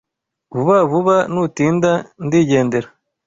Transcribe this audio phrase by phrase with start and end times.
[0.55, 1.91] Vuga vuba nutinda
[2.25, 2.87] ndigendera